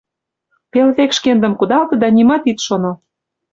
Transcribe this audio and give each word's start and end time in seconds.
Пел 0.71 0.87
век 0.97 1.11
шкендым 1.17 1.53
кудалте 1.57 1.95
да 2.03 2.07
нимат 2.15 2.43
ит 2.51 2.59
шоно. 2.65 2.91